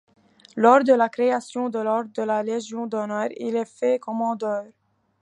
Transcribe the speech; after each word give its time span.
Lors 0.55 0.83
de 0.83 0.93
la 0.93 1.09
création 1.09 1.69
de 1.69 1.77
l'ordre 1.77 2.09
de 2.11 2.23
la 2.23 2.41
légion 2.41 2.87
d'honneur, 2.87 3.29
il 3.37 3.55
est 3.55 3.71
fait 3.71 3.99
commandeur. 3.99 4.63